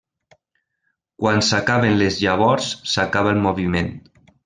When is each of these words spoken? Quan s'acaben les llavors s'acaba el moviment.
Quan 1.25 1.45
s'acaben 1.49 1.95
les 2.01 2.19
llavors 2.25 2.73
s'acaba 2.95 3.37
el 3.39 3.47
moviment. 3.49 3.97